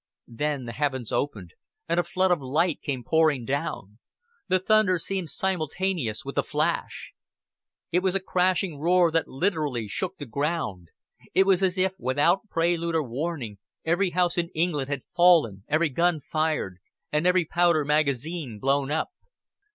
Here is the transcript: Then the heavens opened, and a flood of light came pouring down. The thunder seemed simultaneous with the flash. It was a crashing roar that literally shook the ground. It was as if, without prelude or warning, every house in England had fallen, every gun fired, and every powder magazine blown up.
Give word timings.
Then 0.33 0.65
the 0.65 0.71
heavens 0.71 1.11
opened, 1.11 1.53
and 1.87 1.99
a 1.99 2.03
flood 2.03 2.31
of 2.31 2.41
light 2.41 2.81
came 2.81 3.03
pouring 3.03 3.45
down. 3.45 3.99
The 4.47 4.57
thunder 4.57 4.97
seemed 4.97 5.29
simultaneous 5.29 6.25
with 6.25 6.33
the 6.33 6.41
flash. 6.43 7.13
It 7.91 7.99
was 8.01 8.15
a 8.15 8.19
crashing 8.19 8.79
roar 8.79 9.11
that 9.11 9.27
literally 9.27 9.87
shook 9.87 10.17
the 10.17 10.25
ground. 10.25 10.87
It 11.35 11.45
was 11.45 11.61
as 11.61 11.77
if, 11.77 11.93
without 11.99 12.49
prelude 12.49 12.95
or 12.95 13.03
warning, 13.03 13.59
every 13.85 14.09
house 14.09 14.39
in 14.39 14.49
England 14.55 14.89
had 14.89 15.03
fallen, 15.15 15.65
every 15.67 15.89
gun 15.89 16.19
fired, 16.19 16.79
and 17.11 17.27
every 17.27 17.45
powder 17.45 17.85
magazine 17.85 18.57
blown 18.57 18.89
up. 18.89 19.09